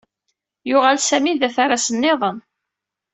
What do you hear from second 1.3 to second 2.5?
d aterras niḍen.